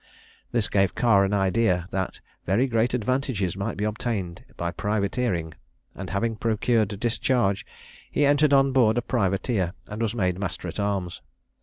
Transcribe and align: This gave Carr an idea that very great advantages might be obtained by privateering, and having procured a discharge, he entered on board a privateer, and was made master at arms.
This 0.51 0.67
gave 0.67 0.95
Carr 0.95 1.23
an 1.23 1.31
idea 1.31 1.87
that 1.91 2.21
very 2.47 2.65
great 2.65 2.95
advantages 2.95 3.55
might 3.55 3.77
be 3.77 3.83
obtained 3.83 4.43
by 4.57 4.71
privateering, 4.71 5.53
and 5.93 6.09
having 6.09 6.37
procured 6.37 6.91
a 6.91 6.97
discharge, 6.97 7.67
he 8.09 8.25
entered 8.25 8.51
on 8.51 8.71
board 8.71 8.97
a 8.97 9.03
privateer, 9.03 9.73
and 9.85 10.01
was 10.01 10.15
made 10.15 10.39
master 10.39 10.67
at 10.67 10.79
arms. 10.79 11.21